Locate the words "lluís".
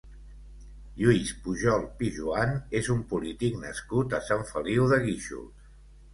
1.01-1.33